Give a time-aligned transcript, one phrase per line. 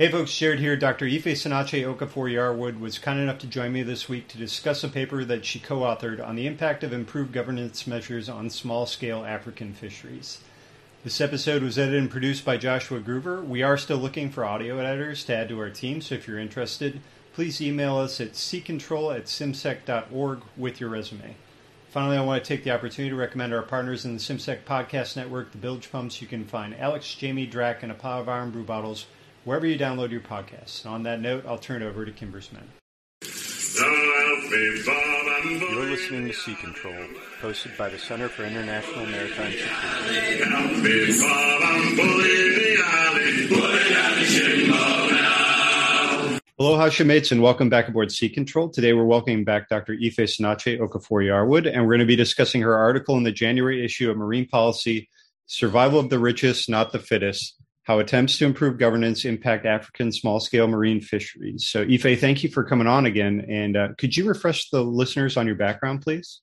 [0.00, 0.78] Hey folks, Jared here.
[0.78, 1.04] Dr.
[1.04, 5.26] Ifesinachi Okafor Yarwood was kind enough to join me this week to discuss a paper
[5.26, 9.74] that she co authored on the impact of improved governance measures on small scale African
[9.74, 10.38] fisheries.
[11.04, 13.46] This episode was edited and produced by Joshua Groover.
[13.46, 16.38] We are still looking for audio editors to add to our team, so if you're
[16.38, 17.02] interested,
[17.34, 21.36] please email us at ccontrol at cimsec.org with your resume.
[21.90, 25.16] Finally, I want to take the opportunity to recommend our partners in the CIMSEC Podcast
[25.16, 26.22] Network, the Bilge Pumps.
[26.22, 29.04] You can find Alex, Jamie, Drac, and a pile of Irn-Bru bottles
[29.44, 30.84] wherever you download your podcasts.
[30.84, 32.64] And on that note, I'll turn it over to Kimbersman.
[34.52, 37.06] You're listening to Sea Control,
[37.40, 40.42] posted by the Center for International Maritime Security.
[46.58, 48.68] Aloha, shipmates, and welcome back aboard Sea Control.
[48.68, 49.96] Today we're welcoming back Dr.
[49.96, 54.10] Ifesinachi Okafor Yarwood, and we're going to be discussing her article in the January issue
[54.10, 55.08] of Marine Policy
[55.46, 57.56] Survival of the Richest, Not the Fittest
[57.90, 61.66] how attempts to improve governance impact African small scale marine fisheries.
[61.66, 63.44] So, Ife, thank you for coming on again.
[63.48, 66.40] And uh, could you refresh the listeners on your background, please?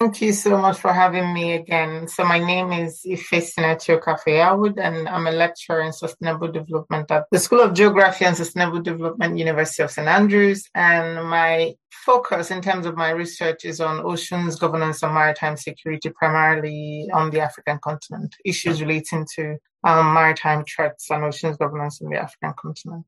[0.00, 2.08] Thank you so much for having me again.
[2.08, 7.26] So, my name is Ife Sinatio Yarwood, and I'm a lecturer in sustainable development at
[7.30, 10.08] the School of Geography and Sustainable Development, University of St.
[10.08, 10.68] Andrews.
[10.74, 16.10] And my focus in terms of my research is on oceans governance and maritime security,
[16.10, 22.10] primarily on the African continent, issues relating to um, maritime threats and oceans governance in
[22.10, 23.06] the African continent.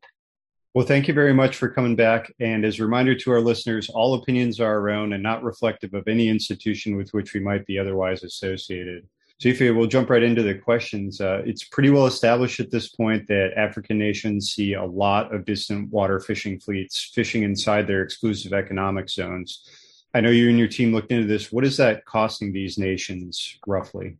[0.76, 2.30] Well, thank you very much for coming back.
[2.38, 5.94] And as a reminder to our listeners, all opinions are our own and not reflective
[5.94, 9.08] of any institution with which we might be otherwise associated.
[9.40, 11.18] So, if we'll jump right into the questions.
[11.18, 15.46] Uh, it's pretty well established at this point that African nations see a lot of
[15.46, 19.66] distant water fishing fleets fishing inside their exclusive economic zones.
[20.12, 21.50] I know you and your team looked into this.
[21.50, 24.18] What is that costing these nations roughly?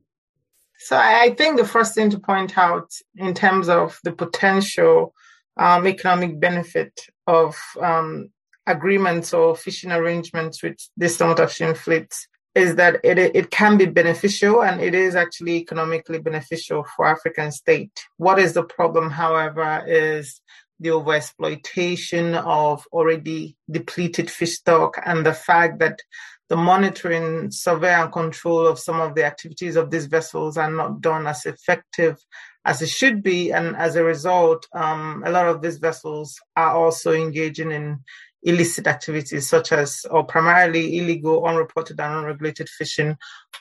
[0.79, 5.13] So I think the first thing to point out in terms of the potential
[5.57, 6.93] um, economic benefit
[7.27, 8.31] of um,
[8.67, 10.77] agreements or fishing arrangements with
[11.21, 16.19] water fishing fleets is that it, it can be beneficial and it is actually economically
[16.19, 17.93] beneficial for African state.
[18.17, 20.41] What is the problem, however, is
[20.81, 26.01] the overexploitation of already depleted fish stock and the fact that
[26.49, 31.01] the monitoring, survey, and control of some of the activities of these vessels are not
[31.01, 32.17] done as effective
[32.65, 33.53] as it should be.
[33.53, 37.99] And as a result, um, a lot of these vessels are also engaging in
[38.43, 43.17] illicit activities, such as, or primarily illegal, unreported, and unregulated fishing,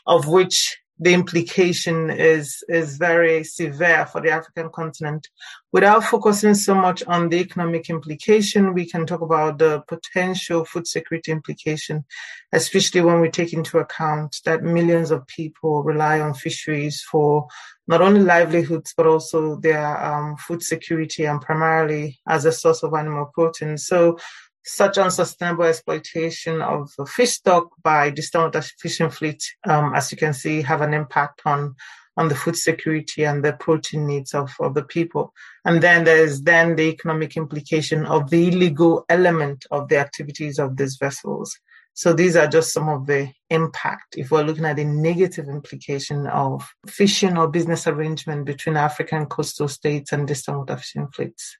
[0.06, 5.28] of which the implication is is very severe for the African continent.
[5.73, 10.88] Without focusing so much on the economic implication, we can talk about the potential food
[10.88, 12.05] security implication,
[12.53, 17.45] especially when we take into account that millions of people rely on fisheries for
[17.88, 22.94] not only livelihoods but also their um, food security and primarily as a source of
[22.94, 23.78] animal protein.
[23.78, 24.17] So
[24.66, 30.18] such unsustainable exploitation of the fish stock by distant water fishing fleet, um, as you
[30.18, 31.76] can see, have an impact on
[32.18, 35.34] on the food security and the protein needs of, of the people.
[35.66, 40.78] And then there's then the economic implication of the illegal element of the activities of
[40.78, 41.58] these vessels.
[41.94, 44.16] So these are just some of the impact.
[44.18, 49.68] If we're looking at the negative implication of fishing or business arrangement between African coastal
[49.68, 51.58] states and distant water fishing fleets.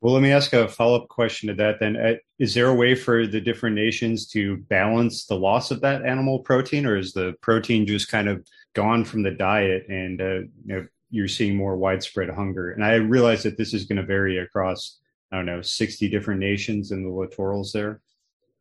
[0.00, 1.96] Well, let me ask a follow up question to that then.
[1.96, 6.04] Uh, is there a way for the different nations to balance the loss of that
[6.04, 10.34] animal protein, or is the protein just kind of gone from the diet and uh,
[10.34, 12.70] you know, you're seeing more widespread hunger?
[12.70, 14.98] And I realize that this is going to vary across,
[15.32, 18.00] I don't know, 60 different nations in the littorals there.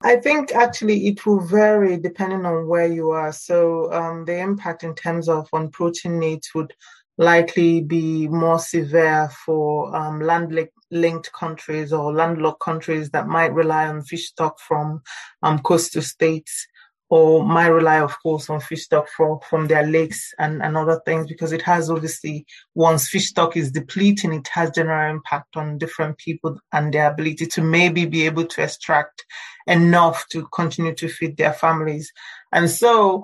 [0.02, 3.32] I think actually it will vary depending on where you are.
[3.32, 6.74] So um, the impact in terms of on protein needs would
[7.18, 10.58] likely be more severe for um, land
[10.92, 15.02] linked countries or landlocked countries that might rely on fish stock from
[15.44, 16.68] um, coastal states
[17.10, 21.02] or might rely, of course, on fish stock for, from their lakes and, and other
[21.06, 22.46] things because it has obviously,
[22.76, 27.46] once fish stock is depleting, it has general impact on different people and their ability
[27.46, 29.26] to maybe be able to extract
[29.68, 32.12] enough to continue to feed their families.
[32.52, 33.24] And so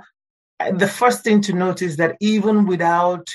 [0.72, 3.28] the first thing to note is that even without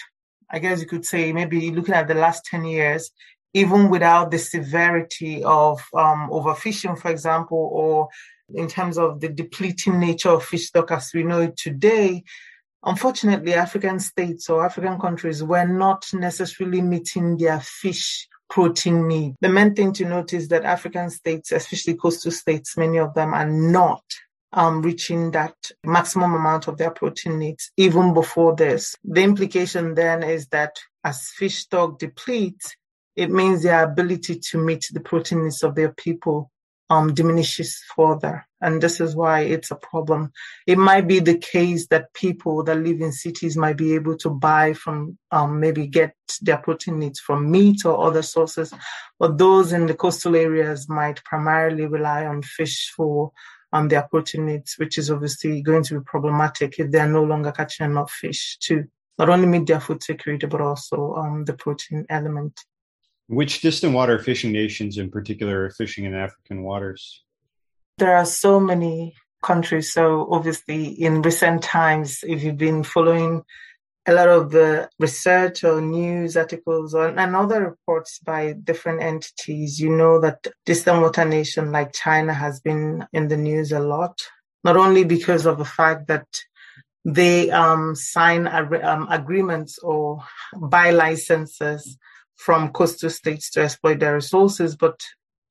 [0.50, 3.11] I guess you could say maybe looking at the last 10 years,
[3.55, 8.09] even without the severity of um, overfishing, for example, or
[8.55, 12.23] in terms of the depleting nature of fish stock as we know it today,
[12.85, 19.35] unfortunately, African states or African countries were not necessarily meeting their fish protein need.
[19.41, 23.35] The main thing to note is that African states, especially coastal states, many of them
[23.35, 24.03] are not
[24.53, 25.55] um, reaching that
[25.85, 28.95] maximum amount of their protein needs even before this.
[29.05, 32.75] The implication then is that as fish stock depletes,
[33.17, 36.50] it means their ability to meet the protein needs of their people
[36.91, 38.47] um, diminishes further.
[38.61, 40.33] And this is why it's a problem.
[40.67, 44.31] It might be the case that people that live in cities might be able to
[44.31, 48.73] buy from, um, maybe get their protein needs from meat or other sources,
[49.19, 53.33] but those in the coastal areas might primarily rely on fish for
[53.73, 57.53] um, their protein it, which is obviously going to be problematic if they're no longer
[57.53, 58.85] catching enough fish to
[59.19, 62.61] not only meet their food security, but also um, the protein element.
[63.26, 67.25] Which distant water fishing nations in particular are fishing in African waters?
[67.99, 69.93] There are so many countries.
[69.93, 73.43] So obviously in recent times, if you've been following
[74.08, 79.78] a lot of the research or news articles or, and other reports by different entities,
[79.78, 84.19] you know that distant water nation like China has been in the news a lot,
[84.64, 86.26] not only because of the fact that
[87.05, 90.25] they um, sign um, agreements or
[90.56, 91.99] buy licenses
[92.37, 94.99] from coastal states to exploit their resources, but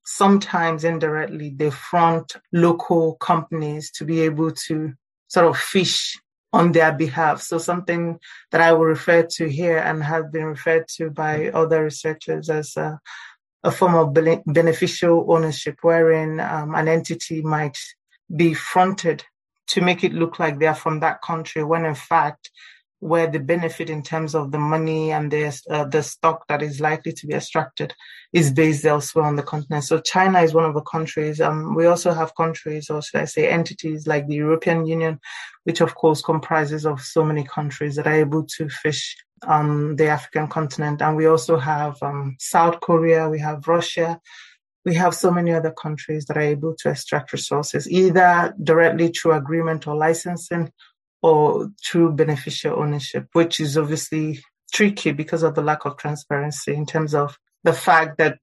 [0.03, 4.93] sometimes indirectly they front local companies to be able to
[5.27, 6.17] sort of fish
[6.53, 7.41] on their behalf.
[7.41, 8.19] So something
[8.51, 12.77] that I will refer to here and have been referred to by other researchers as
[12.77, 12.99] a,
[13.63, 14.13] a form of
[14.45, 17.77] beneficial ownership, wherein um, an entity might
[18.33, 19.23] be fronted
[19.67, 22.49] to make it look like they're from that country, when in fact
[22.99, 26.79] where the benefit in terms of the money and the uh, the stock that is
[26.79, 27.93] likely to be extracted
[28.33, 29.83] is based elsewhere on the continent.
[29.83, 31.39] So China is one of the countries.
[31.39, 35.19] Um, we also have countries, or should I say, entities like the European Union,
[35.63, 39.15] which of course comprises of so many countries that are able to fish
[39.45, 41.01] on the African continent.
[41.01, 44.19] And we also have um, South Korea, we have Russia.
[44.85, 49.33] We have so many other countries that are able to extract resources, either directly through
[49.33, 50.71] agreement or licensing,
[51.21, 54.39] or through beneficial ownership, which is obviously
[54.71, 58.39] tricky because of the lack of transparency in terms of the fact that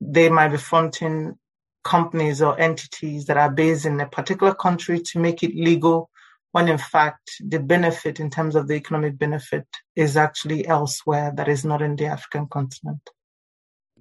[0.00, 1.36] they might be fronting
[1.84, 6.10] companies or entities that are based in a particular country to make it legal
[6.52, 9.66] when in fact the benefit in terms of the economic benefit
[9.96, 13.00] is actually elsewhere that is not in the African continent.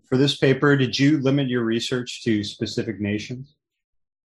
[0.08, 3.56] For this paper, did you limit your research to specific nations?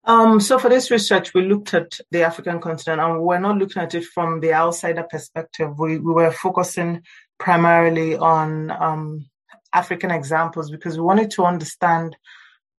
[0.05, 3.83] Um, so for this research, we looked at the African continent and we're not looking
[3.83, 5.79] at it from the outsider perspective.
[5.79, 7.03] We, we were focusing
[7.39, 9.27] primarily on um,
[9.73, 12.17] African examples because we wanted to understand,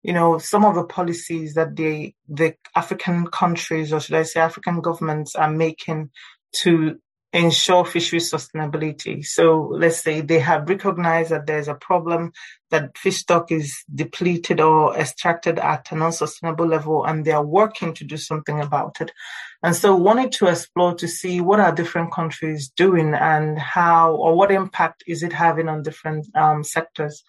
[0.04, 4.42] you know, some of the policies that the the African countries, or should I say,
[4.42, 6.12] African governments, are making
[6.58, 7.00] to
[7.33, 9.25] ensure fishery sustainability.
[9.25, 12.31] So let's say they have recognized that there's a problem
[12.69, 17.95] that fish stock is depleted or extracted at an unsustainable level and they are working
[17.95, 19.12] to do something about it.
[19.63, 24.36] And so wanted to explore to see what are different countries doing and how or
[24.36, 27.24] what impact is it having on different um, sectors.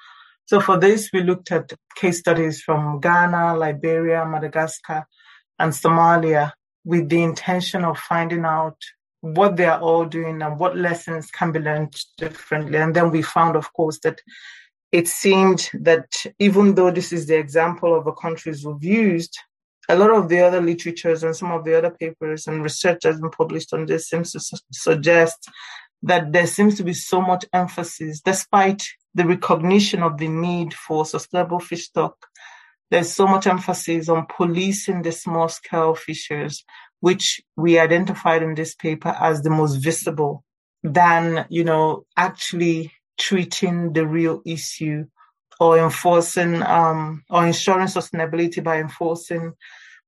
[0.44, 5.06] So for this, we looked at case studies from Ghana, Liberia, Madagascar,
[5.58, 6.52] and Somalia
[6.84, 8.76] with the intention of finding out
[9.24, 12.76] what they are all doing and what lessons can be learned differently.
[12.76, 14.20] And then we found, of course, that
[14.92, 19.38] it seemed that even though this is the example of the countries we've used,
[19.88, 23.18] a lot of the other literatures and some of the other papers and research that's
[23.18, 25.48] been published on this seems to su- suggest
[26.02, 31.06] that there seems to be so much emphasis, despite the recognition of the need for
[31.06, 32.14] sustainable fish stock,
[32.90, 36.62] there's so much emphasis on policing the small scale fishers
[37.01, 40.44] which we identified in this paper as the most visible
[40.82, 45.05] than, you know, actually treating the real issue
[45.60, 49.53] or enforcing um, or ensuring sustainability by enforcing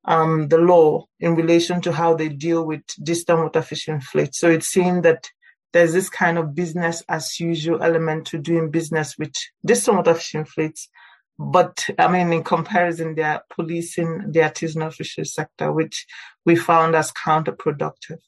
[0.06, 4.38] um, the law in relation to how they deal with distant water fishing fleets.
[4.38, 5.28] So it seemed that
[5.72, 9.32] there's this kind of business as usual element to doing business with
[9.64, 10.88] distant water fishing fleets
[11.38, 16.06] but I mean, in comparison, they are policing the artisanal fisheries sector, which
[16.46, 18.20] we found as counterproductive.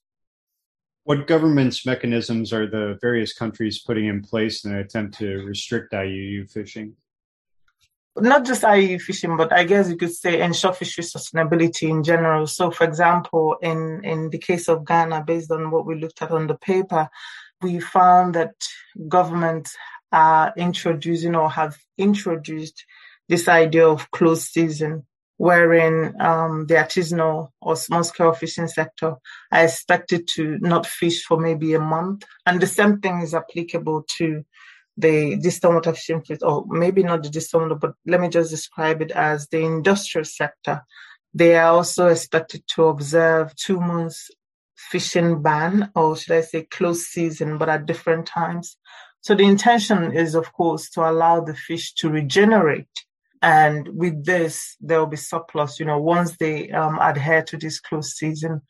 [1.04, 5.92] What government's mechanisms are the various countries putting in place in an attempt to restrict
[5.94, 6.96] IUU fishing?
[8.16, 12.46] Not just IUU fishing, but I guess you could say ensure fishery sustainability in general.
[12.46, 16.32] So, for example, in, in the case of Ghana, based on what we looked at
[16.32, 17.08] on the paper,
[17.62, 18.54] we found that
[19.08, 19.76] governments
[20.12, 22.84] are introducing or have introduced
[23.28, 25.06] this idea of closed season,
[25.38, 29.14] wherein um, the artisanal or small scale fishing sector
[29.50, 32.24] are expected to not fish for maybe a month.
[32.44, 34.44] And the same thing is applicable to
[34.96, 38.50] the distant water fishing fleet, or maybe not the distant water, but let me just
[38.50, 40.82] describe it as the industrial sector.
[41.32, 44.28] They are also expected to observe two months
[44.76, 48.76] fishing ban, or should I say closed season, but at different times.
[49.20, 52.88] So the intention is, of course, to allow the fish to regenerate.
[53.42, 55.78] And with this, there will be surplus.
[55.78, 58.62] You know, once they um, adhere to this closed season,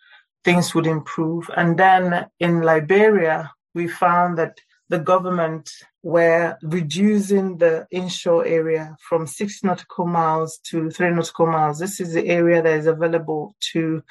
[0.44, 1.50] things would improve.
[1.56, 4.58] And then in Liberia, we found that
[4.88, 5.70] the government
[6.02, 11.78] were reducing the inshore area from six nautical miles to three nautical miles.
[11.78, 14.02] This is the area that is available to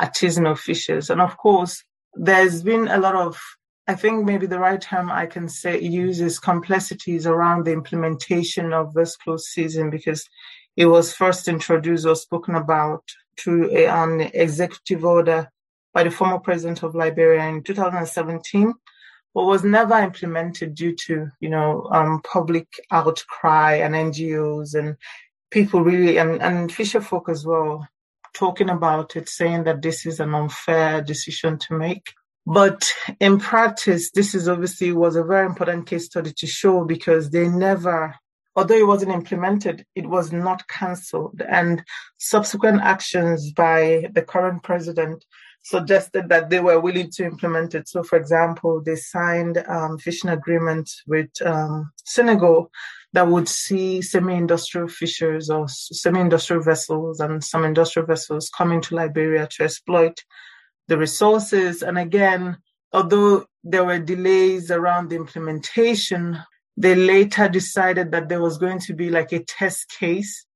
[0.00, 1.10] artisanal fishers.
[1.10, 1.82] And of course,
[2.14, 3.40] there's been a lot of,
[3.88, 8.92] I think maybe the right term I can say uses complexities around the implementation of
[8.92, 10.28] this closed season because
[10.76, 13.02] it was first introduced or spoken about
[13.40, 15.50] through an executive order
[15.94, 18.74] by the former president of Liberia in 2017
[19.34, 24.96] but was never implemented due to, you know, um, public outcry and NGOs and
[25.50, 27.86] people really, and, and fisher folk as well,
[28.34, 32.14] talking about it, saying that this is an unfair decision to make.
[32.50, 32.90] But
[33.20, 37.46] in practice, this is obviously was a very important case study to show because they
[37.46, 38.14] never,
[38.56, 41.42] although it wasn't implemented, it was not cancelled.
[41.46, 41.84] And
[42.16, 45.26] subsequent actions by the current president
[45.62, 47.86] suggested that they were willing to implement it.
[47.86, 52.70] So, for example, they signed um, fishing agreement with um, Senegal
[53.12, 59.46] that would see semi-industrial fishers or semi-industrial vessels and some industrial vessels coming to Liberia
[59.48, 60.24] to exploit
[60.88, 61.82] the resources.
[61.82, 62.58] And again,
[62.92, 66.38] although there were delays around the implementation,
[66.76, 70.46] they later decided that there was going to be like a test case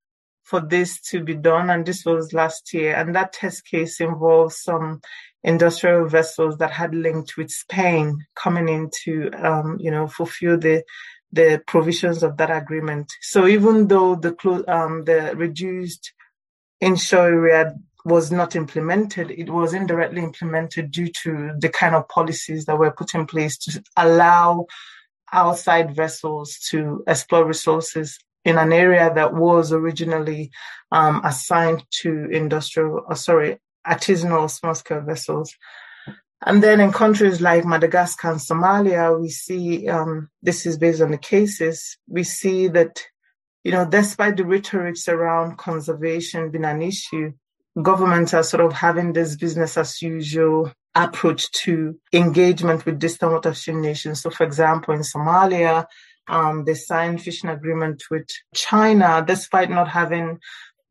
[0.42, 2.94] for this to be done, and this was last year.
[2.94, 5.00] And that test case involves some
[5.42, 10.84] industrial vessels that had linked with Spain coming in to, um, you know, fulfill the
[11.34, 13.10] the provisions of that agreement.
[13.22, 14.34] So even though the
[14.68, 16.12] um, the reduced
[16.80, 22.64] inshore area was not implemented, it was indirectly implemented due to the kind of policies
[22.66, 24.66] that were put in place to allow
[25.32, 30.50] outside vessels to explore resources in an area that was originally
[30.90, 35.54] um, assigned to industrial, uh, sorry, artisanal small scale vessels.
[36.44, 41.12] And then in countries like Madagascar and Somalia, we see, um, this is based on
[41.12, 43.00] the cases, we see that,
[43.62, 47.32] you know, despite the rhetorics around conservation being an issue,
[47.80, 53.76] governments are sort of having this business as usual approach to engagement with distant watershed
[53.76, 54.20] nations.
[54.20, 55.86] So, for example, in Somalia,
[56.28, 60.38] um, they signed fishing agreement with China, despite not having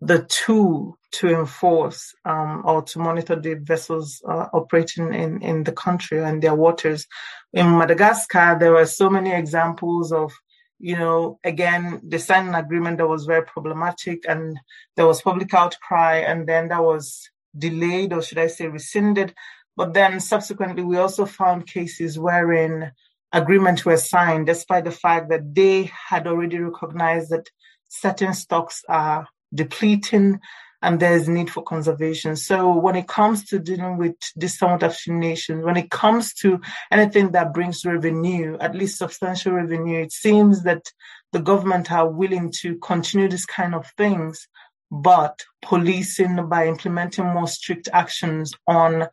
[0.02, 5.72] the tool to enforce um, or to monitor the vessels uh, operating in, in the
[5.72, 7.06] country and their waters.
[7.54, 10.34] In Madagascar, there were so many examples of,
[10.82, 14.60] you know, again, they signed an agreement that was very problematic and
[14.96, 19.34] there was public outcry and then that was delayed or should I say rescinded.
[19.78, 22.92] But then subsequently, we also found cases wherein
[23.32, 27.48] agreements were signed, despite the fact that they had already recognized that
[27.88, 30.40] certain stocks are depleting
[30.82, 32.36] and there's need for conservation.
[32.36, 36.60] So when it comes to dealing with distant nations, when it comes to
[36.92, 40.92] anything that brings revenue, at least substantial revenue, it seems that
[41.32, 44.48] the government are willing to continue this kind of things,
[44.90, 49.08] but policing by implementing more strict actions on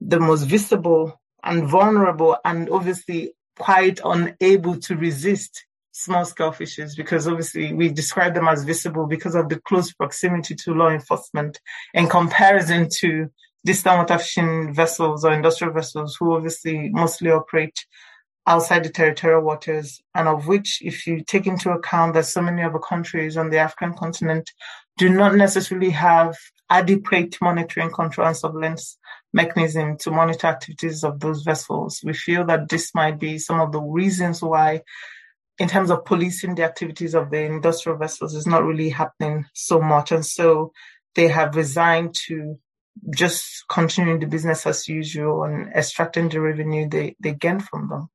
[0.00, 5.66] the most visible and vulnerable and obviously quite unable to resist
[6.04, 10.54] small scale fishes because obviously we describe them as visible because of the close proximity
[10.54, 11.60] to law enforcement
[11.94, 13.28] in comparison to
[13.64, 17.84] distant water fishing vessels or industrial vessels who obviously mostly operate
[18.46, 22.62] outside the territorial waters and of which if you take into account that so many
[22.62, 24.50] of other countries on the African continent
[24.96, 26.36] do not necessarily have
[26.70, 28.98] adequate monitoring control and surveillance
[29.32, 32.00] mechanism to monitor activities of those vessels.
[32.04, 34.82] We feel that this might be some of the reasons why,
[35.60, 39.78] in terms of policing the activities of the industrial vessels, is not really happening so
[39.78, 40.10] much.
[40.10, 40.72] And so
[41.14, 42.58] they have resigned to
[43.14, 48.08] just continuing the business as usual and extracting the revenue they, they gain from them.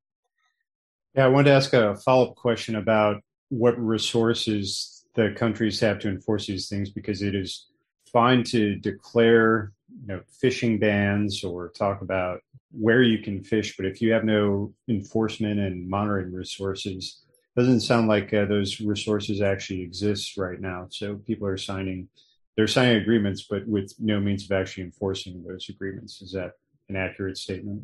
[1.14, 6.00] Yeah, I wanted to ask a follow up question about what resources the countries have
[6.00, 7.68] to enforce these things because it is
[8.12, 9.72] fine to declare
[10.02, 14.26] you know fishing bans or talk about where you can fish, but if you have
[14.26, 17.22] no enforcement and monitoring resources,
[17.56, 20.88] doesn't sound like uh, those resources actually exist right now.
[20.90, 22.10] So people are signing,
[22.56, 26.22] they're signing agreements, but with no means of actually enforcing those agreements.
[26.22, 26.52] Is that
[26.90, 27.84] an accurate statement?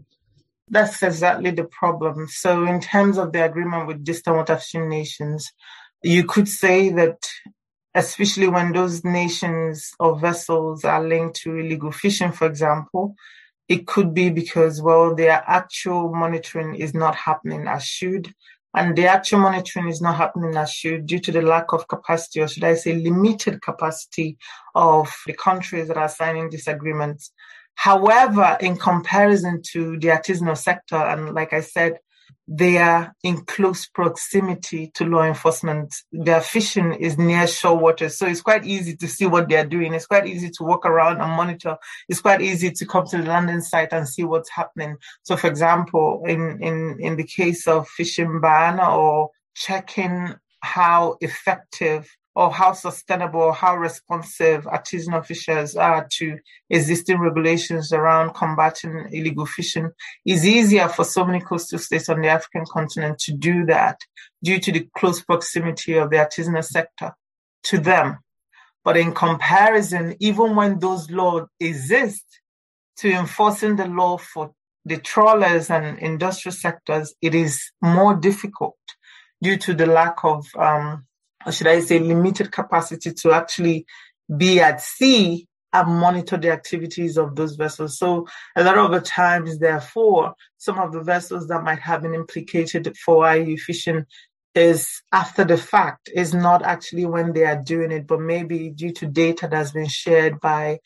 [0.69, 2.27] That's exactly the problem.
[2.27, 5.51] So, in terms of the agreement with distant watershed nations,
[6.01, 7.27] you could say that
[7.93, 13.15] especially when those nations or vessels are linked to illegal fishing, for example,
[13.67, 18.33] it could be because, well, their actual monitoring is not happening as should.
[18.73, 22.41] And the actual monitoring is not happening as should due to the lack of capacity,
[22.41, 24.37] or should I say, limited capacity
[24.75, 27.31] of the countries that are signing these agreements.
[27.75, 31.99] However, in comparison to the artisanal sector, and like I said,
[32.47, 35.93] they are in close proximity to law enforcement.
[36.11, 39.93] Their fishing is near shore waters, so it's quite easy to see what they're doing.
[39.93, 41.77] It's quite easy to walk around and monitor.
[42.09, 44.97] It's quite easy to come to the landing site and see what's happening.
[45.23, 52.09] So, for example, in in in the case of fishing ban or checking how effective
[52.35, 56.37] or how sustainable how responsive artisanal fishers are to
[56.69, 59.89] existing regulations around combating illegal fishing
[60.25, 63.99] is easier for so many coastal states on the African continent to do that
[64.43, 67.13] due to the close proximity of the artisanal sector
[67.63, 68.17] to them.
[68.83, 72.25] But in comparison, even when those laws exist,
[73.01, 74.51] to enforcing the law for
[74.85, 78.77] the trawlers and industrial sectors, it is more difficult
[79.41, 81.05] due to the lack of um,
[81.45, 83.85] or should I say, limited capacity to actually
[84.35, 87.97] be at sea and monitor the activities of those vessels.
[87.97, 92.13] So a lot of the times, therefore, some of the vessels that might have been
[92.13, 94.05] implicated for IUU fishing
[94.53, 98.91] is after the fact, is not actually when they are doing it, but maybe due
[98.91, 100.79] to data that's been shared by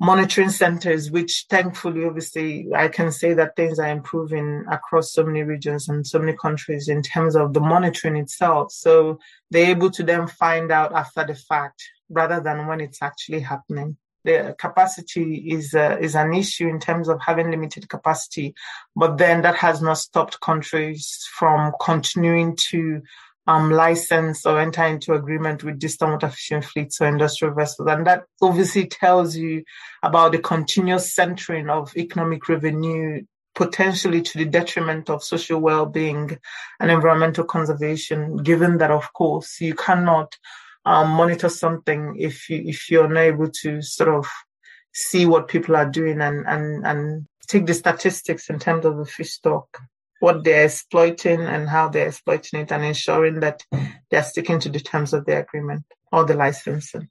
[0.00, 5.42] monitoring centers, which thankfully, obviously, I can say that things are improving across so many
[5.42, 8.72] regions and so many countries in terms of the monitoring itself.
[8.72, 9.18] So
[9.50, 13.96] they're able to then find out after the fact rather than when it's actually happening.
[14.24, 18.54] The capacity is uh, is an issue in terms of having limited capacity,
[18.94, 23.00] but then that has not stopped countries from continuing to
[23.48, 27.88] um, license or enter into agreement with distant water fishing fleets or industrial vessels.
[27.88, 29.64] And that obviously tells you
[30.02, 33.24] about the continuous centering of economic revenue,
[33.54, 36.38] potentially to the detriment of social well-being
[36.78, 40.36] and environmental conservation, given that, of course, you cannot
[40.84, 44.26] um, monitor something if you, if you're not able to sort of
[44.92, 49.06] see what people are doing and, and, and take the statistics in terms of the
[49.06, 49.78] fish stock
[50.20, 53.64] what they're exploiting and how they're exploiting it and ensuring that
[54.10, 57.08] they're sticking to the terms of the agreement or the licensing.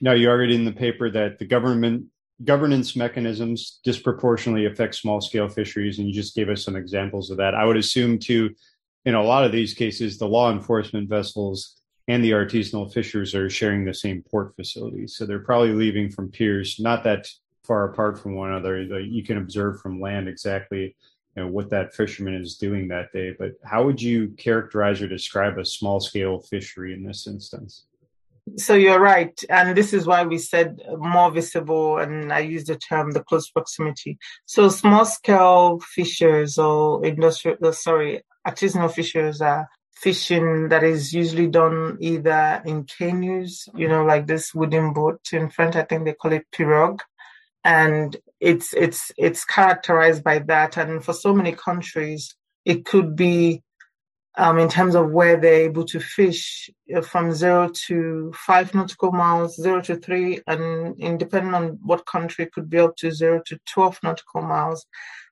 [0.00, 2.06] Now, you argued in the paper that the government
[2.42, 7.36] governance mechanisms disproportionately affect small scale fisheries, and you just gave us some examples of
[7.36, 7.54] that.
[7.54, 8.54] I would assume, too,
[9.04, 11.76] in a lot of these cases, the law enforcement vessels
[12.08, 15.16] and the artisanal fishers are sharing the same port facilities.
[15.16, 17.28] So they're probably leaving from piers not that
[17.62, 18.80] far apart from one another.
[19.00, 20.96] You can observe from land exactly
[21.36, 23.34] you know, what that fisherman is doing that day.
[23.38, 27.84] But how would you characterize or describe a small scale fishery in this instance?
[28.56, 32.76] So you're right, and this is why we said more visible, and I use the
[32.76, 34.18] term the close proximity.
[34.46, 41.46] So small scale fishers or industrial, uh, sorry, artisanal fishers are fishing that is usually
[41.46, 45.76] done either in canoes, you know, like this wooden boat in front.
[45.76, 47.00] I think they call it pirogue,
[47.64, 50.76] and it's it's it's characterized by that.
[50.76, 53.62] And for so many countries, it could be
[54.36, 59.12] um, in terms of where they're able to fish uh, from zero to five nautical
[59.12, 63.42] miles, zero to three, and in, depending on what country, could be up to zero
[63.46, 64.86] to 12 nautical miles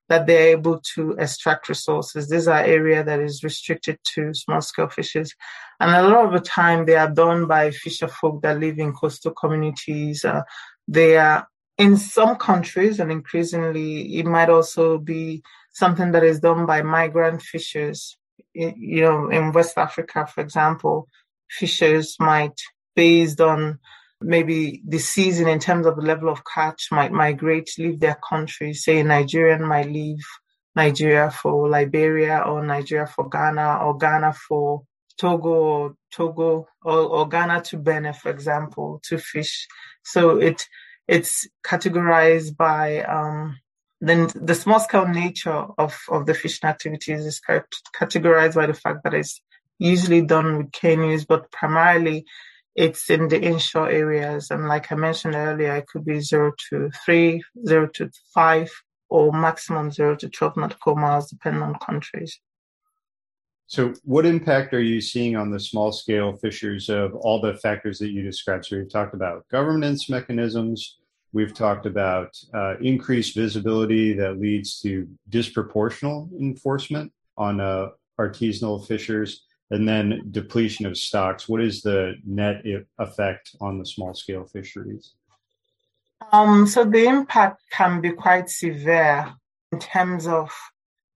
[0.09, 2.29] that they're able to extract resources.
[2.29, 5.35] These are area that is restricted to small scale fishes.
[5.81, 8.95] And a lot of the time they are done by fisher folk that live in
[8.95, 10.25] coastal communities.
[10.25, 10.43] Uh,
[10.89, 11.47] they are
[11.79, 17.41] in some countries, and increasingly, it might also be something that is done by migrant
[17.41, 18.17] fishers.
[18.53, 21.07] You know, in West Africa, for example,
[21.49, 22.61] fishers might,
[22.97, 23.79] based on
[24.21, 28.75] maybe the season in terms of the level of catch, might migrate, leave their country.
[28.75, 30.19] Say, Nigerian might leave
[30.75, 34.83] Nigeria for Liberia, or Nigeria for Ghana, or Ghana for
[35.21, 39.69] Togo, or Togo, or, or Ghana to Benin, for example, to fish.
[40.03, 40.67] So it
[41.09, 43.59] it's categorized by um,
[44.01, 47.41] then the small scale nature of, of the fishing activities is
[47.97, 49.41] categorized by the fact that it's
[49.79, 52.25] usually done with canoes, but primarily
[52.77, 54.51] it's in the inshore areas.
[54.51, 58.71] And like I mentioned earlier, it could be zero to three, zero to five,
[59.09, 62.39] or maximum zero to 12 nautical miles, depending on countries.
[63.71, 67.99] So, what impact are you seeing on the small scale fishers of all the factors
[67.99, 68.65] that you described?
[68.65, 70.97] So, we've talked about governance mechanisms,
[71.35, 79.45] we've talked about uh, increased visibility that leads to disproportional enforcement on uh, artisanal fishers,
[79.71, 81.47] and then depletion of stocks.
[81.47, 82.65] What is the net
[82.99, 85.13] effect on the small scale fisheries?
[86.33, 89.35] Um, so, the impact can be quite severe
[89.73, 90.51] in terms of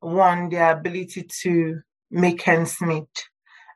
[0.01, 1.81] one, their ability to
[2.13, 3.29] make ends meet.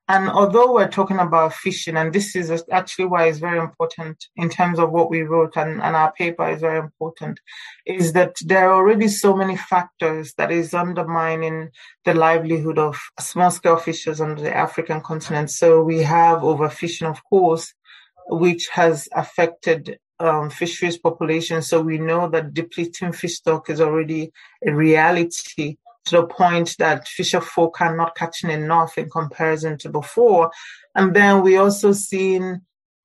[0.08, 4.48] And although we're talking about fishing, and this is actually why it's very important in
[4.48, 7.40] terms of what we wrote and, and our paper is very important,
[7.86, 11.70] is that there are already so many factors that is undermining
[12.04, 15.50] the livelihood of small scale fishers on the African continent.
[15.50, 17.74] So we have overfishing, of course,
[18.28, 21.62] which has affected um, fisheries population.
[21.62, 24.32] So we know that depleting fish stock is already
[24.64, 29.88] a reality to the point that fisher folk are not catching enough in comparison to
[29.88, 30.50] before.
[30.94, 32.62] And then we also seen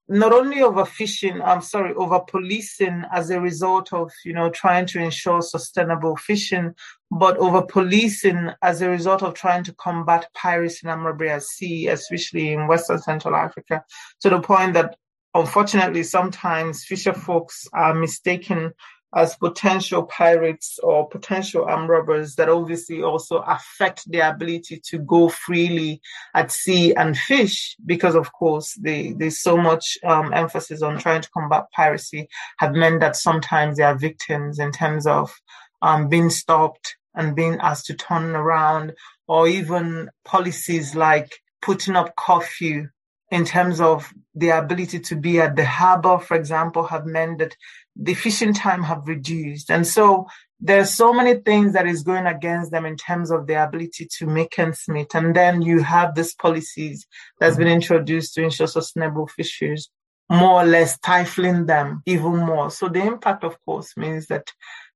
[0.07, 4.99] not only overfishing, I'm sorry, over policing as a result of, you know, trying to
[4.99, 6.75] ensure sustainable fishing,
[7.09, 12.51] but over policing as a result of trying to combat piracy in at sea, especially
[12.51, 13.85] in Western Central Africa,
[14.19, 14.97] to the point that
[15.33, 18.73] unfortunately sometimes fisher folks are mistaken
[19.13, 25.27] as potential pirates or potential armed robbers that obviously also affect their ability to go
[25.29, 26.01] freely
[26.33, 31.29] at sea and fish because of course there's so much um, emphasis on trying to
[31.31, 35.33] combat piracy have meant that sometimes they are victims in terms of
[35.81, 38.93] um, being stopped and being asked to turn around
[39.27, 42.87] or even policies like putting up curfew
[43.31, 47.55] in terms of their ability to be at the harbor, for example, have meant that
[47.95, 49.71] the fishing time have reduced.
[49.71, 50.27] And so
[50.59, 54.25] there's so many things that is going against them in terms of their ability to
[54.27, 55.15] make ends meet.
[55.15, 57.07] And then you have these policies
[57.39, 59.89] that's been introduced to ensure sustainable fisheries,
[60.29, 62.69] more or less stifling them even more.
[62.69, 64.51] So the impact, of course, means that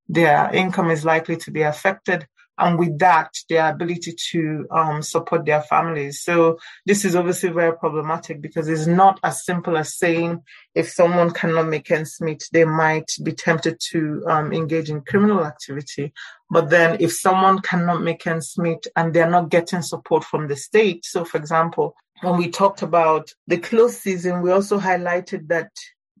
[0.08, 2.26] their income is likely to be affected
[2.58, 6.22] and with that, their ability to um, support their families.
[6.22, 10.42] So this is obviously very problematic because it's not as simple as saying
[10.74, 15.44] if someone cannot make ends meet, they might be tempted to um, engage in criminal
[15.44, 16.12] activity.
[16.50, 20.56] But then if someone cannot make ends meet and they're not getting support from the
[20.56, 25.70] state, so for example, when we talked about the close season, we also highlighted that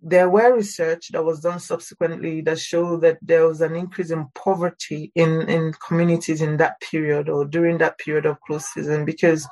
[0.02, 4.26] there were research that was done subsequently that showed that there was an increase in
[4.34, 9.48] poverty in, in communities in that period or during that period of close season because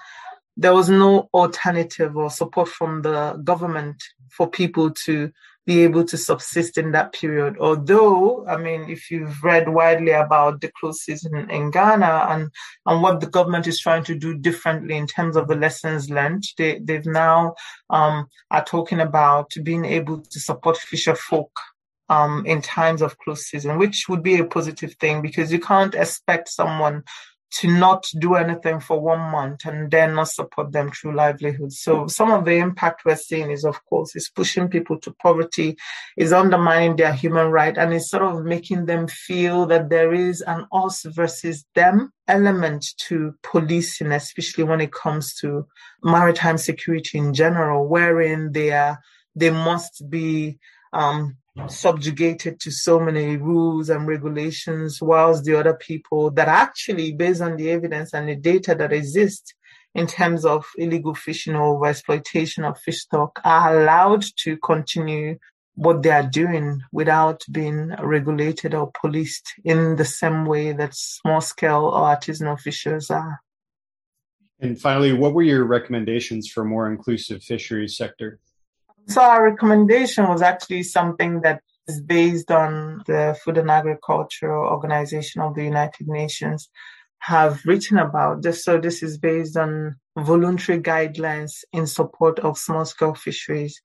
[0.57, 5.33] there was no alternative or support from the government for people to
[5.66, 7.57] be able to subsist in that period.
[7.59, 12.50] Although, I mean, if you've read widely about the close season in Ghana and,
[12.87, 16.44] and what the government is trying to do differently in terms of the lessons learned,
[16.59, 17.55] they, they've now
[17.88, 21.50] um, are talking about being able to support fisher folk
[22.11, 25.94] um, in times of close season, which would be a positive thing because you can't
[25.94, 27.05] expect someone
[27.60, 31.72] to not do anything for one month and then not support them through livelihood.
[31.72, 35.76] So some of the impact we're seeing is, of course, is pushing people to poverty,
[36.16, 40.40] is undermining their human right, and is sort of making them feel that there is
[40.40, 45.66] an us versus them element to policing, especially when it comes to
[46.02, 48.98] maritime security in general, wherein they are
[49.36, 50.58] they must be
[50.92, 51.36] um,
[51.68, 57.56] subjugated to so many rules and regulations, whilst the other people that actually, based on
[57.56, 59.54] the evidence and the data that exists
[59.94, 65.38] in terms of illegal fishing or exploitation of fish stock, are allowed to continue
[65.76, 71.40] what they are doing without being regulated or policed in the same way that small
[71.40, 73.40] scale or artisanal fishers are.
[74.60, 78.38] And finally, what were your recommendations for a more inclusive fisheries sector?
[79.06, 85.42] So our recommendation was actually something that is based on the Food and Agriculture Organization
[85.42, 86.68] of the United Nations
[87.18, 88.64] have written about this.
[88.64, 93.80] So this is based on voluntary guidelines in support of small scale fisheries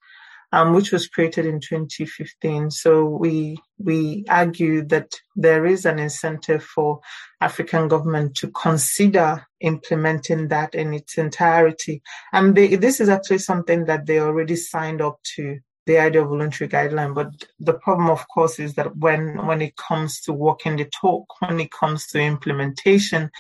[0.51, 2.71] um, which was created in 2015.
[2.71, 6.99] So we we argue that there is an incentive for
[7.39, 12.01] African government to consider implementing that in its entirety.
[12.33, 16.29] And they, this is actually something that they already signed up to the idea of
[16.29, 17.15] voluntary guideline.
[17.15, 21.25] But the problem, of course, is that when when it comes to walking the talk,
[21.41, 23.31] when it comes to implementation,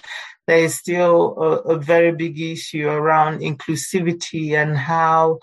[0.47, 5.39] there is still a, a very big issue around inclusivity and how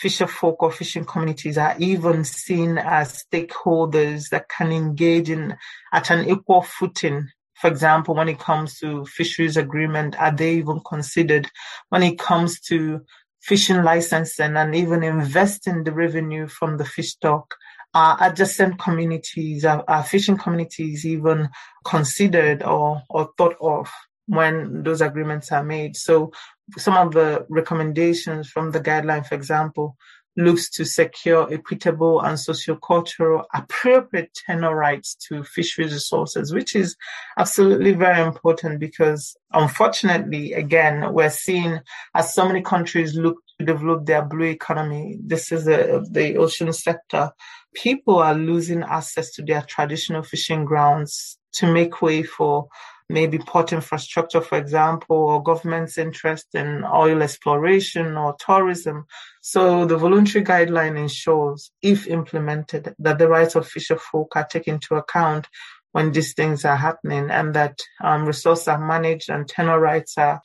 [0.00, 5.56] fisher folk or fishing communities are even seen as stakeholders that can engage in
[5.92, 7.26] at an equal footing.
[7.54, 11.50] For example, when it comes to fisheries agreement, are they even considered?
[11.88, 13.00] When it comes to
[13.40, 17.56] fishing licensing and even investing the revenue from the fish stock,
[17.94, 21.48] are adjacent communities, are, are fishing communities even
[21.84, 23.90] considered or, or thought of?
[24.28, 25.96] When those agreements are made.
[25.96, 26.30] So
[26.76, 29.96] some of the recommendations from the guideline, for example,
[30.36, 36.94] looks to secure equitable and sociocultural appropriate tenure rights to fisheries resources, which is
[37.38, 41.80] absolutely very important because unfortunately, again, we're seeing
[42.14, 46.72] as so many countries look to develop their blue economy, this is a, the ocean
[46.72, 47.32] sector,
[47.74, 52.68] people are losing access to their traditional fishing grounds to make way for
[53.08, 59.06] maybe port infrastructure, for example, or government's interest in oil exploration or tourism.
[59.40, 64.74] So the voluntary guideline ensures, if implemented, that the rights of fisher folk are taken
[64.74, 65.46] into account
[65.92, 70.40] when these things are happening and that um, resources are managed and tenure rights are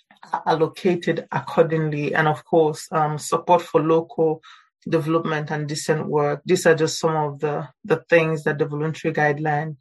[0.45, 2.15] allocated accordingly.
[2.15, 4.41] And of course, um, support for local
[4.89, 6.41] development and decent work.
[6.45, 9.77] These are just some of the, the things that the voluntary guideline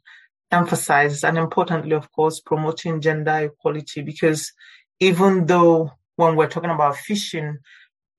[0.53, 1.23] emphasizes.
[1.23, 4.51] And importantly, of course, promoting gender equality because
[4.99, 7.57] even though when we're talking about fishing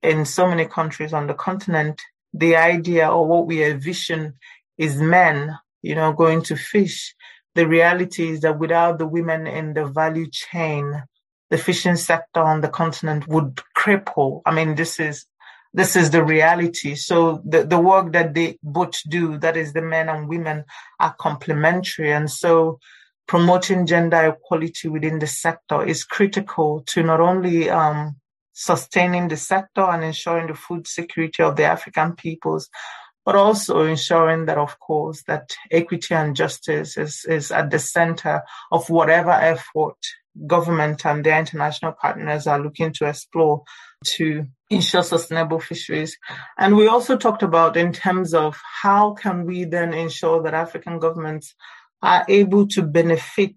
[0.03, 2.01] in so many countries on the continent,
[2.33, 4.35] the idea or what we envision
[4.77, 7.15] is men, you know, going to fish.
[7.55, 11.05] The reality is that without the women in the value chain,
[11.51, 14.43] the fishing sector on the continent would cripple.
[14.45, 15.27] I mean, this is
[15.75, 16.95] this is the reality.
[16.95, 20.65] So the, the work that they both do, that is the men and women
[21.01, 22.13] are complementary.
[22.13, 22.79] And so
[23.27, 28.15] promoting gender equality within the sector is critical to not only um,
[28.53, 32.71] sustaining the sector and ensuring the food security of the African peoples,
[33.25, 38.43] but also ensuring that, of course, that equity and justice is, is at the center
[38.71, 39.97] of whatever effort
[40.47, 43.63] government and their international partners are looking to explore
[44.17, 46.17] to ensure sustainable fisheries.
[46.59, 50.99] And we also talked about in terms of how can we then ensure that African
[50.99, 51.55] governments
[52.03, 53.57] are able to benefit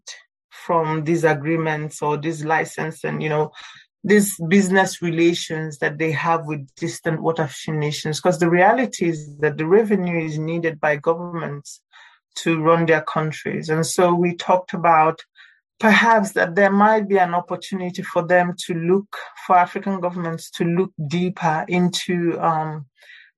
[0.49, 3.51] from these agreements or these and, you know,
[4.03, 8.19] these business relations that they have with distant water fishing nations.
[8.19, 11.81] Because the reality is that the revenue is needed by governments
[12.35, 13.69] to run their countries.
[13.69, 15.21] And so we talked about
[15.79, 20.63] perhaps that there might be an opportunity for them to look, for African governments to
[20.63, 22.85] look deeper into um,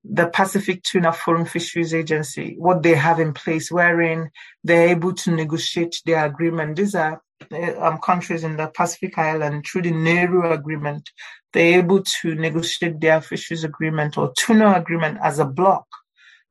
[0.04, 4.30] the Pacific Tuna Forum Fisheries Agency, what they have in place, wherein
[4.64, 6.76] they're able to negotiate their agreement.
[6.76, 7.20] These are
[7.52, 11.10] uh, um, countries in the Pacific Island through the Nauru Agreement.
[11.52, 15.86] They're able to negotiate their fisheries agreement or tuna agreement as a block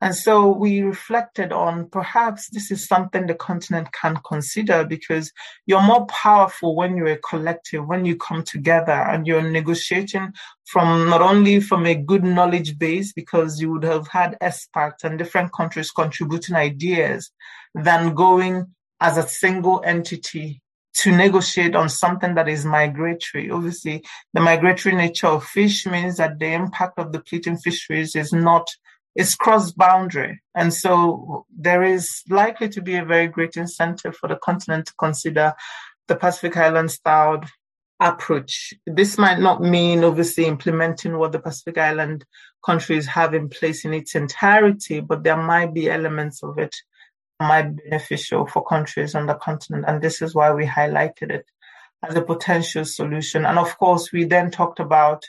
[0.02, 5.32] and so we reflected on perhaps this is something the continent can consider because
[5.66, 10.32] you're more powerful when you're a collective, when you come together and you're negotiating
[10.66, 15.18] from not only from a good knowledge base, because you would have had experts and
[15.18, 17.32] different countries contributing ideas
[17.76, 20.62] than going as a single entity
[20.94, 23.50] to negotiate on something that is migratory.
[23.50, 28.68] Obviously, the migratory nature of fish means that the impact of depleting fisheries is not
[29.20, 30.42] is cross boundary.
[30.56, 34.94] And so there is likely to be a very great incentive for the continent to
[34.98, 35.54] consider
[36.08, 37.46] the Pacific Island styled
[38.00, 38.74] approach.
[38.88, 42.24] This might not mean obviously implementing what the Pacific Island
[42.66, 46.74] countries have in place in its entirety, but there might be elements of it
[47.42, 49.84] might be beneficial for countries on the continent.
[49.86, 51.46] And this is why we highlighted it
[52.08, 53.46] as a potential solution.
[53.46, 55.26] And of course, we then talked about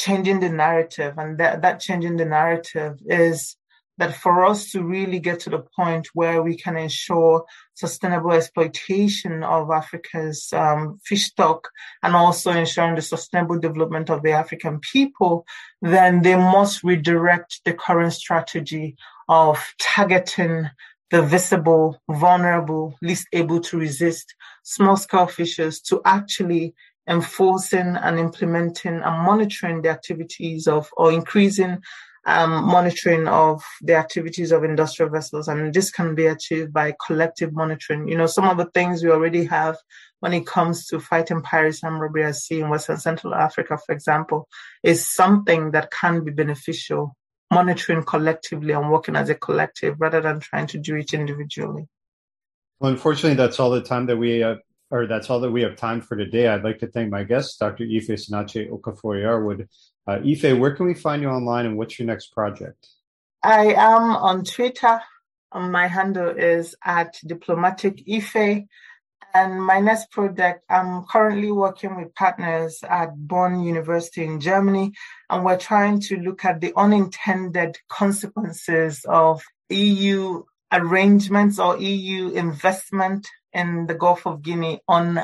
[0.00, 1.14] changing the narrative.
[1.18, 3.56] And that, that changing the narrative is
[3.98, 9.44] that for us to really get to the point where we can ensure sustainable exploitation
[9.44, 11.68] of Africa's um, fish stock
[12.02, 15.44] and also ensuring the sustainable development of the African people,
[15.82, 18.96] then they must redirect the current strategy
[19.28, 20.70] of targeting
[21.10, 26.72] the visible, vulnerable, least able to resist small scale fishers to actually
[27.10, 31.82] enforcing and implementing and monitoring the activities of or increasing
[32.26, 35.48] um, monitoring of the activities of industrial vessels.
[35.48, 38.08] And this can be achieved by collective monitoring.
[38.08, 39.76] You know, some of the things we already have
[40.20, 43.92] when it comes to fighting piracy and robbery at sea in Western Central Africa, for
[43.92, 44.48] example,
[44.82, 47.16] is something that can be beneficial,
[47.50, 51.88] monitoring collectively and working as a collective rather than trying to do it individually.
[52.78, 54.56] Well, unfortunately, that's all the time that we uh,
[54.90, 56.48] or that's all that we have time for today.
[56.48, 57.84] I'd like to thank my guest, Dr.
[57.84, 59.68] Ifesinachi Okafor-Yarwood.
[60.06, 62.88] Uh, Ife, where can we find you online and what's your next project?
[63.42, 65.00] I am on Twitter.
[65.54, 68.64] My handle is at diplomatic Ife.
[69.32, 74.92] And my next project, I'm currently working with partners at Bonn University in Germany,
[75.28, 83.28] and we're trying to look at the unintended consequences of EU arrangements or EU investment
[83.52, 85.20] in the Gulf of Guinea on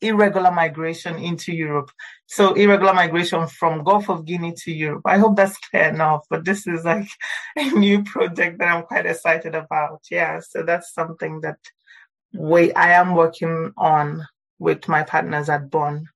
[0.00, 1.90] irregular migration into Europe.
[2.26, 5.02] So irregular migration from Gulf of Guinea to Europe.
[5.06, 7.08] I hope that's clear enough, but this is like
[7.56, 10.02] a new project that I'm quite excited about.
[10.10, 10.40] Yeah.
[10.40, 11.58] So that's something that
[12.34, 14.26] we, I am working on
[14.58, 16.08] with my partners at Bonn.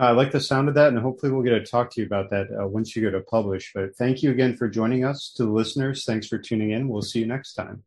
[0.00, 2.30] I like the sound of that, and hopefully we'll get to talk to you about
[2.30, 3.72] that uh, once you go to publish.
[3.74, 5.32] But thank you again for joining us.
[5.36, 6.88] To the listeners, thanks for tuning in.
[6.88, 7.82] We'll see you next time.